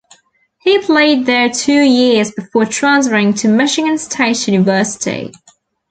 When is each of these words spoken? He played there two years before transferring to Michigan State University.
He 0.61 0.79
played 0.79 1.27
there 1.27 1.47
two 1.51 1.83
years 1.83 2.31
before 2.31 2.65
transferring 2.65 3.35
to 3.35 3.47
Michigan 3.47 3.99
State 3.99 4.47
University. 4.47 5.31